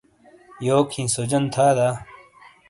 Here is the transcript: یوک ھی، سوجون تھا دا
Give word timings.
یوک 0.67 0.87
ھی، 0.95 1.03
سوجون 1.15 1.43
تھا 1.53 1.67
دا 1.77 1.89